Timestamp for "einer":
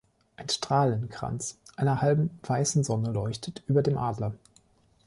1.75-2.01